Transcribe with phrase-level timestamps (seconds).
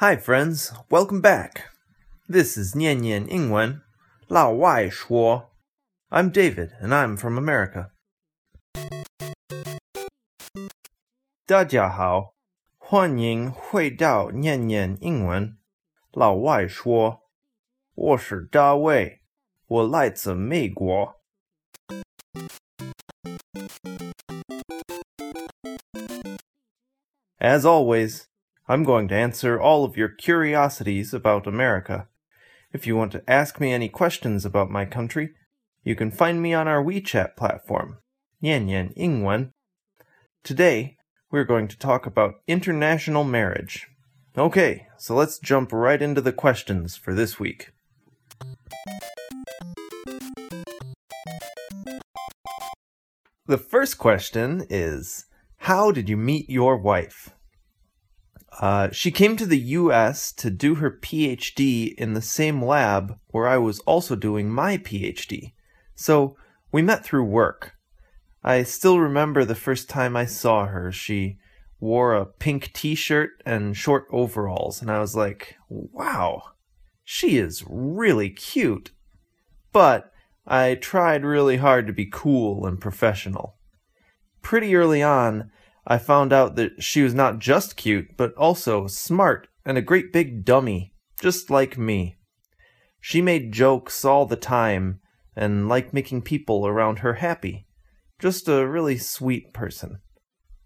[0.00, 0.72] Hi, friends.
[0.88, 1.64] Welcome back.
[2.26, 3.82] This is Nian Nian Yingwen,
[4.30, 5.48] Lao Wai Shuo.
[6.10, 7.90] I'm David, and I'm from America.
[11.44, 12.32] 大家好，
[12.78, 15.58] 欢迎回到念念英文。
[16.12, 17.28] 老外说
[17.92, 19.20] ：“我是大卫，
[19.66, 21.20] 我来自美国。
[27.38, 28.29] ”As always,
[28.70, 32.06] I'm going to answer all of your curiosities about America.
[32.72, 35.30] If you want to ask me any questions about my country,
[35.82, 37.98] you can find me on our WeChat platform,
[38.40, 39.50] Nian Nian Yingwen.
[40.44, 40.96] Today,
[41.32, 43.88] we're going to talk about international marriage.
[44.38, 47.72] Okay, so let's jump right into the questions for this week.
[53.46, 57.30] The first question is How did you meet your wife?
[58.60, 63.48] Uh, she came to the US to do her PhD in the same lab where
[63.48, 65.54] I was also doing my PhD.
[65.94, 66.36] So
[66.70, 67.72] we met through work.
[68.44, 70.92] I still remember the first time I saw her.
[70.92, 71.38] She
[71.80, 76.42] wore a pink t shirt and short overalls, and I was like, wow,
[77.02, 78.92] she is really cute.
[79.72, 80.12] But
[80.46, 83.56] I tried really hard to be cool and professional.
[84.42, 85.50] Pretty early on,
[85.90, 90.12] I found out that she was not just cute, but also smart and a great
[90.12, 92.16] big dummy, just like me.
[93.00, 95.00] She made jokes all the time
[95.34, 97.66] and liked making people around her happy.
[98.20, 99.98] Just a really sweet person.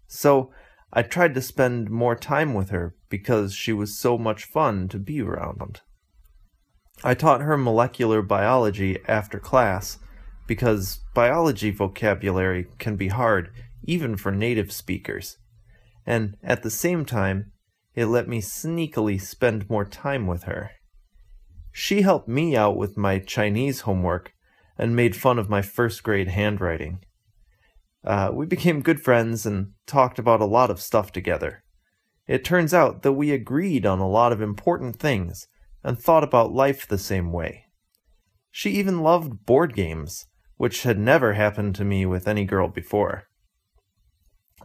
[0.07, 0.51] So
[0.93, 4.99] I tried to spend more time with her because she was so much fun to
[4.99, 5.81] be around.
[7.03, 9.97] I taught her molecular biology after class
[10.45, 13.49] because biology vocabulary can be hard
[13.85, 15.37] even for native speakers.
[16.05, 17.51] And at the same time,
[17.93, 20.71] it let me sneakily spend more time with her.
[21.71, 24.33] She helped me out with my Chinese homework
[24.77, 26.99] and made fun of my first grade handwriting.
[28.03, 31.63] Uh, we became good friends and talked about a lot of stuff together.
[32.27, 35.47] It turns out that we agreed on a lot of important things
[35.83, 37.65] and thought about life the same way.
[38.51, 40.25] She even loved board games,
[40.57, 43.27] which had never happened to me with any girl before.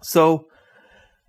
[0.03, 0.47] So,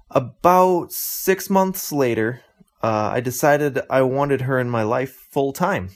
[0.09, 2.41] about six months later,
[2.83, 5.89] uh, I decided I wanted her in my life full time.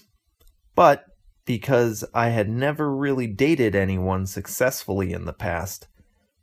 [0.75, 1.05] But
[1.45, 5.87] because I had never really dated anyone successfully in the past,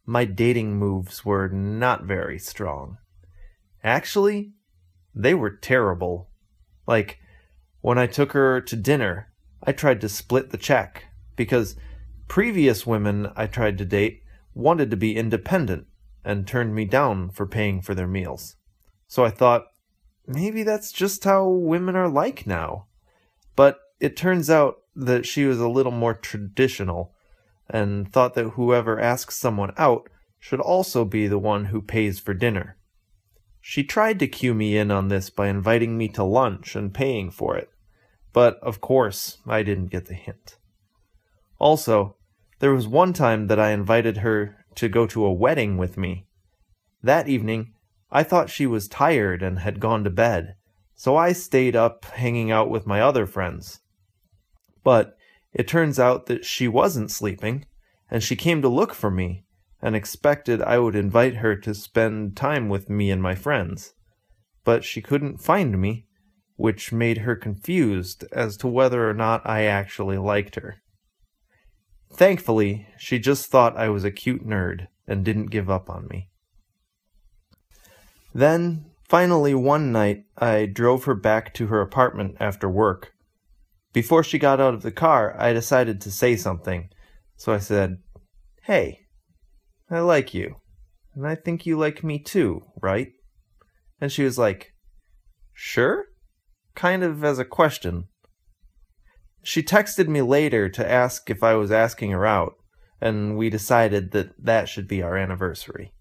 [0.05, 2.99] my dating moves were not very strong.
[3.85, 4.53] Actually,
[5.15, 6.29] they were terrible.
[6.87, 7.19] Like,
[7.81, 9.33] when I took her to dinner,
[9.63, 11.05] I tried to split the check
[11.37, 11.77] because
[12.29, 14.23] previous women I tried to date
[14.55, 15.87] wanted to be independent
[16.25, 18.57] and turned me down for paying for their meals.
[19.07, 19.67] So I thought,
[20.27, 22.87] maybe that's just how women are like now.
[23.57, 27.15] But it turns out that she was a little more traditional
[27.69, 32.35] and thought that whoever asks someone out should also be the one who pays for
[32.35, 32.77] dinner.
[33.61, 37.31] She tried to cue me in on this by inviting me to lunch and paying
[37.31, 37.71] for it,
[38.33, 40.57] but of course I didn't get the hint.
[41.61, 42.17] Also,
[42.59, 46.27] there was one time that I invited her to go to a wedding with me.
[47.03, 47.75] That evening,
[48.11, 50.57] I thought she was tired and had gone to bed,
[50.95, 53.81] so I stayed up hanging out with my other friends.
[54.85, 55.17] But
[55.53, 57.67] it turns out that she wasn't sleeping,
[58.11, 59.45] and she came to look for me
[59.81, 63.95] and expected I would invite her to spend time with me and my friends.
[64.65, 66.07] But she couldn't find me,
[66.57, 70.83] which made her confused as to whether or not I actually liked her.
[72.15, 76.29] Thankfully, she just thought I was a cute nerd and didn't give up on me.
[78.35, 83.13] Then, finally, one night, I drove her back to her apartment after work.
[83.93, 86.89] Before she got out of the car, I decided to say something,
[87.37, 87.99] so I said,
[88.63, 89.01] Hey,
[89.91, 90.57] I like you,
[91.15, 93.09] and I think you like me too, right?
[94.01, 94.73] And she was like,
[95.53, 96.07] Sure?
[96.75, 98.05] Kind of as a question.
[99.43, 102.55] She texted me later to ask if I was asking her out,
[103.01, 105.93] and we decided that that should be our anniversary.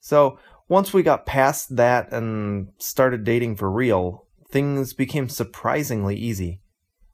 [0.00, 0.38] So,
[0.68, 6.60] once we got past that and started dating for real, things became surprisingly easy.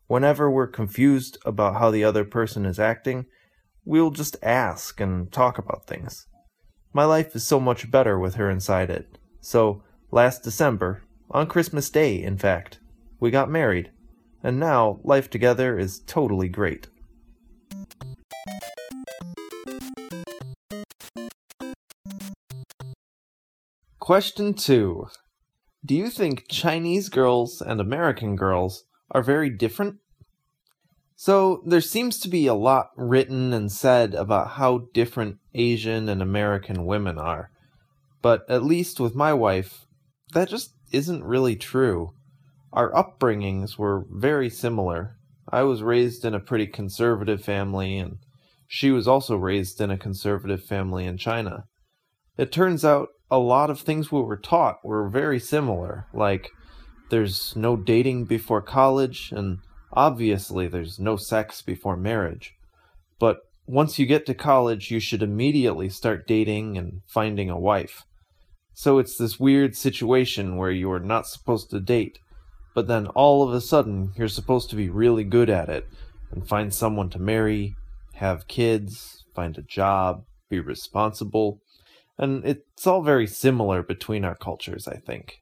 [0.07, 3.27] Whenever we're confused about how the other person is acting,
[3.85, 6.27] we'll just ask and talk about things.
[6.93, 9.19] My life is so much better with her inside it.
[9.41, 12.81] So, last December, on Christmas Day, in fact,
[13.21, 13.91] we got married
[14.43, 16.89] and now life together is totally great.
[23.99, 25.07] Question 2
[25.85, 29.97] Do you think Chinese girls and American girls are very different?
[31.15, 36.23] So, there seems to be a lot written and said about how different Asian and
[36.23, 37.51] American women are.
[38.23, 39.85] But at least with my wife,
[40.33, 42.15] that just isn't really true.
[42.73, 45.17] Our upbringings were very similar.
[45.51, 48.19] I was raised in a pretty conservative family, and
[48.67, 51.65] she was also raised in a conservative family in China.
[52.37, 56.51] It turns out a lot of things we were taught were very similar, like
[57.11, 59.59] there's no dating before college, and
[59.93, 62.55] Obviously, there's no sex before marriage.
[63.19, 68.05] But once you get to college, you should immediately start dating and finding a wife.
[68.75, 72.19] So it's this weird situation where you are not supposed to date,
[72.79, 75.89] but then all of a sudden you're supposed to be really good at it
[76.31, 77.75] and find someone to marry,
[78.15, 81.59] have kids, find a job, be responsible.
[82.19, 85.39] And it's all very similar between our cultures, I think.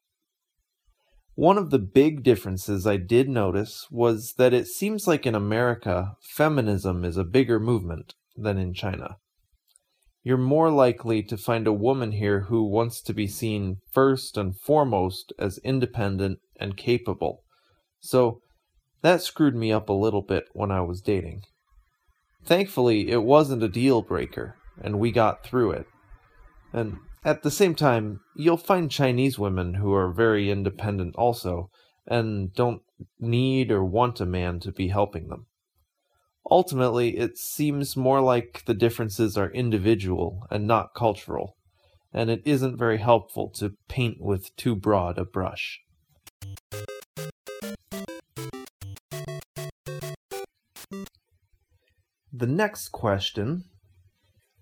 [1.35, 6.13] One of the big differences I did notice was that it seems like in America,
[6.23, 9.19] feminism is a bigger movement than in China.
[10.23, 14.59] You're more likely to find a woman here who wants to be seen first and
[14.59, 17.43] foremost as independent and capable.
[18.01, 18.41] So
[19.03, 21.43] that screwed me up a little bit when I was dating.
[22.45, 25.87] Thankfully, it wasn't a deal breaker, and we got through it.
[26.73, 31.71] And at the same time, you'll find Chinese women who are very independent also,
[32.07, 32.83] and don't
[33.19, 35.47] need or want a man to be helping them.
[36.49, 41.57] Ultimately, it seems more like the differences are individual and not cultural,
[42.13, 45.81] and it isn't very helpful to paint with too broad a brush.
[52.33, 53.65] The next question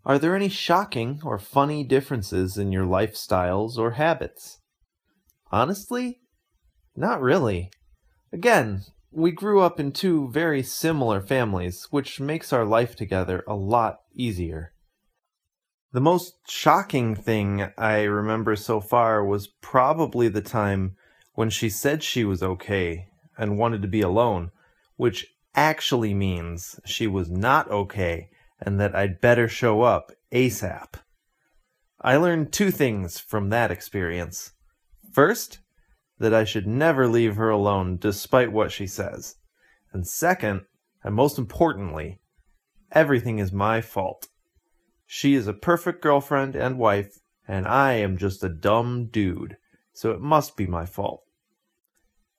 [0.04, 4.60] are there any shocking or funny differences in your lifestyles or habits?
[5.50, 6.20] Honestly,
[6.94, 7.70] not really.
[8.30, 13.54] Again, we grew up in two very similar families, which makes our life together a
[13.54, 14.74] lot easier.
[15.92, 20.96] The most shocking thing I remember so far was probably the time
[21.34, 24.50] when she said she was okay and wanted to be alone,
[24.96, 28.28] which actually means she was not okay
[28.60, 30.94] and that I'd better show up ASAP.
[32.00, 34.52] I learned two things from that experience.
[35.12, 35.60] First,
[36.18, 39.36] that I should never leave her alone despite what she says.
[39.92, 40.62] And second,
[41.02, 42.20] and most importantly,
[42.92, 44.28] everything is my fault.
[45.06, 49.56] She is a perfect girlfriend and wife, and I am just a dumb dude,
[49.94, 51.22] so it must be my fault.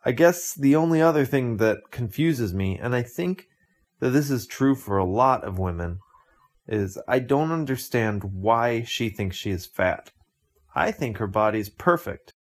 [0.06, 3.48] I guess the only other thing that confuses me, and I think
[4.00, 5.98] that this is true for a lot of women,
[6.68, 10.12] is I don't understand why she thinks she is fat.
[10.76, 12.34] I think her body's perfect.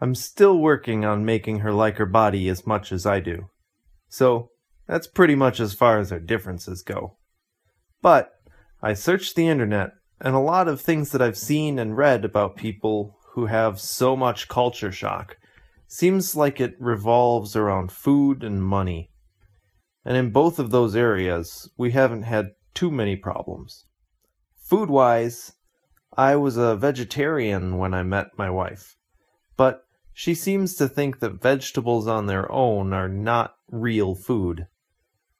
[0.00, 3.48] I'm still working on making her like her body as much as I do.
[4.08, 4.50] So,
[4.86, 7.16] that's pretty much as far as our differences go.
[8.02, 8.30] But,
[8.82, 12.56] I searched the internet, and a lot of things that I've seen and read about
[12.56, 15.36] people who have so much culture shock
[15.88, 19.10] seems like it revolves around food and money.
[20.04, 23.86] And in both of those areas, we haven't had too many problems.
[24.56, 25.52] Food wise,
[26.16, 28.96] I was a vegetarian when I met my wife,
[29.56, 29.82] but
[30.12, 34.68] she seems to think that vegetables on their own are not real food.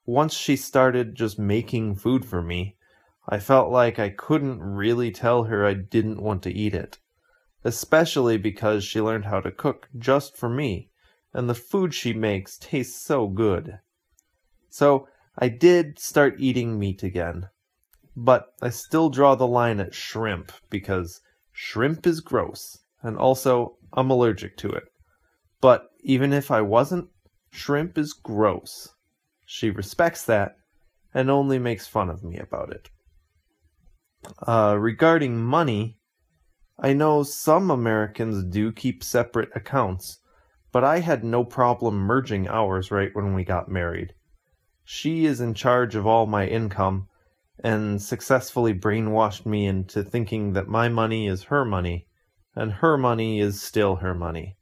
[0.04, 2.76] Once she started just making food for me,
[3.28, 6.98] I felt like I couldn't really tell her I didn't want to eat it,
[7.64, 10.90] especially because she learned how to cook just for me,
[11.32, 13.78] and the food she makes tastes so good.
[14.68, 17.48] So I did start eating meat again,
[18.16, 21.20] but I still draw the line at shrimp because
[21.52, 24.84] shrimp is gross, and also I'm allergic to it.
[25.60, 27.08] But even if I wasn't,
[27.50, 28.90] shrimp is gross.
[29.46, 30.56] She respects that
[31.14, 32.90] and only makes fun of me about it.
[34.46, 35.98] Uh, regarding money,
[36.78, 40.18] I know some Americans do keep separate accounts,
[40.72, 44.14] but I had no problem merging ours right when we got married.
[44.82, 47.08] She is in charge of all my income
[47.62, 52.08] and successfully brainwashed me into thinking that my money is her money
[52.56, 54.56] and her money is still her money.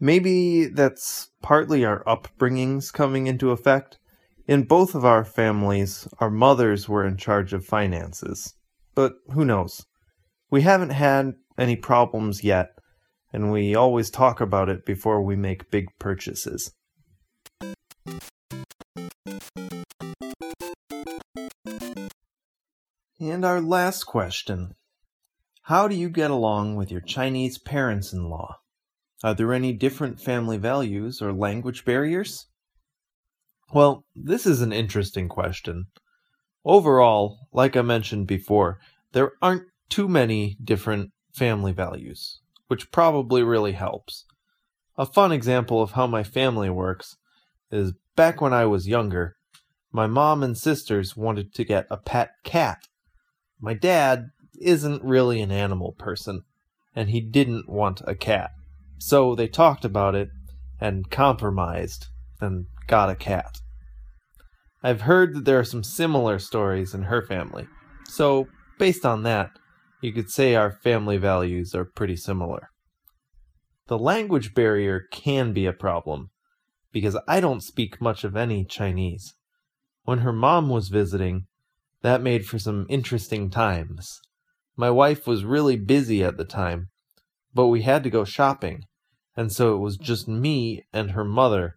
[0.00, 3.98] Maybe that's partly our upbringings coming into effect.
[4.46, 8.54] In both of our families, our mothers were in charge of finances.
[8.94, 9.86] But who knows?
[10.54, 12.78] We haven't had any problems yet,
[13.32, 16.70] and we always talk about it before we make big purchases.
[23.18, 24.76] And our last question
[25.62, 28.58] How do you get along with your Chinese parents in law?
[29.24, 32.46] Are there any different family values or language barriers?
[33.72, 35.86] Well, this is an interesting question.
[36.64, 38.78] Overall, like I mentioned before,
[39.10, 44.24] there aren't too many different family values, which probably really helps.
[44.96, 47.16] A fun example of how my family works
[47.70, 49.36] is back when I was younger,
[49.90, 52.86] my mom and sisters wanted to get a pet cat.
[53.60, 56.42] My dad isn't really an animal person,
[56.94, 58.50] and he didn't want a cat.
[58.98, 60.30] So they talked about it
[60.80, 62.06] and compromised
[62.40, 63.60] and got a cat.
[64.82, 67.66] I've heard that there are some similar stories in her family,
[68.06, 68.48] so
[68.78, 69.50] based on that,
[70.04, 72.68] you could say our family values are pretty similar.
[73.86, 76.28] The language barrier can be a problem,
[76.92, 79.32] because I don't speak much of any Chinese.
[80.02, 81.46] When her mom was visiting,
[82.02, 84.20] that made for some interesting times.
[84.76, 86.90] My wife was really busy at the time,
[87.54, 88.82] but we had to go shopping,
[89.34, 91.76] and so it was just me and her mother,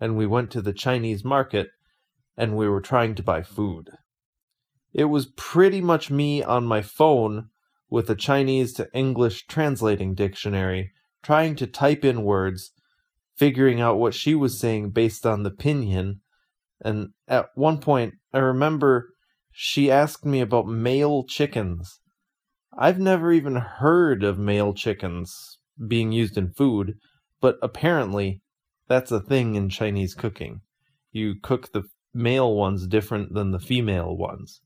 [0.00, 1.70] and we went to the Chinese market
[2.36, 3.90] and we were trying to buy food.
[4.92, 7.48] It was pretty much me on my phone
[7.94, 10.90] with a Chinese to English translating dictionary,
[11.22, 12.72] trying to type in words,
[13.36, 16.14] figuring out what she was saying based on the pinyin.
[16.80, 19.10] And at one point, I remember
[19.52, 22.00] she asked me about male chickens.
[22.76, 26.94] I've never even heard of male chickens being used in food,
[27.40, 28.42] but apparently
[28.88, 30.62] that's a thing in Chinese cooking.
[31.12, 34.62] You cook the male ones different than the female ones.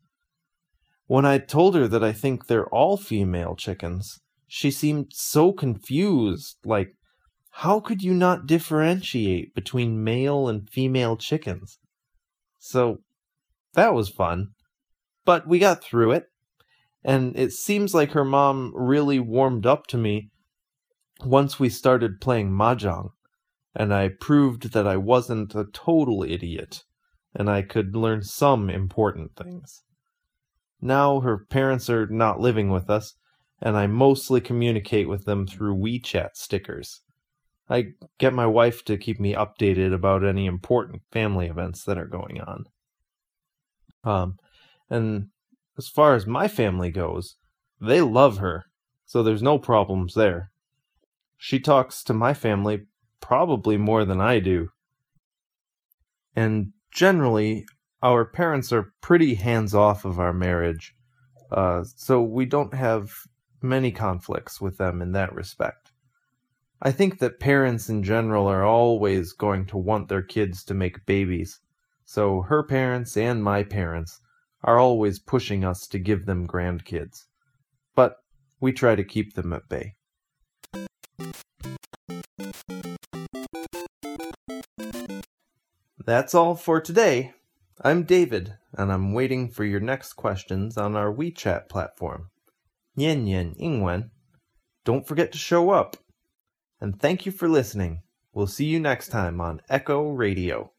[1.09, 6.59] When I told her that I think they're all female chickens, she seemed so confused,
[6.67, 6.91] like,
[7.50, 11.79] how could you not differentiate between male and female chickens?
[12.59, 12.99] So,
[13.73, 14.49] that was fun.
[15.25, 16.27] But we got through it,
[17.03, 20.29] and it seems like her mom really warmed up to me
[21.25, 23.09] once we started playing mahjong,
[23.75, 26.85] and I proved that I wasn't a total idiot,
[27.35, 29.85] and I could learn some important things.
[30.81, 33.15] Now her parents are not living with us,
[33.61, 37.01] and I mostly communicate with them through WeChat stickers.
[37.69, 42.07] I get my wife to keep me updated about any important family events that are
[42.07, 42.65] going on.
[44.05, 44.37] Um,
[44.89, 45.29] and
[45.77, 47.37] as far as my family goes,
[47.81, 48.67] they love her,
[49.05, 50.51] so there's no problems there.
[51.37, 52.87] She talks to my family
[53.21, 54.71] probably more than I do.
[56.35, 57.67] And generally,
[58.02, 60.95] our parents are pretty hands off of our marriage,
[61.50, 63.11] uh, so we don't have
[63.61, 65.93] many conflicts with them in that respect.
[66.81, 71.07] I think that parents in general are always going to want their kids to make
[71.07, 71.59] babies,
[72.05, 74.21] so her parents and my parents
[74.62, 77.25] are always pushing us to give them grandkids.
[77.97, 78.17] But
[78.61, 79.95] we try to keep them at bay.
[86.05, 87.35] That's all for today.
[87.81, 92.31] I'm David, and I'm waiting for your next questions on our WeChat platform.
[92.99, 94.11] Nian Nian Yingwen.
[94.85, 95.97] Don't forget to show up.
[96.81, 98.03] And thank you for listening.
[98.33, 100.73] We'll see you next time on Echo Radio.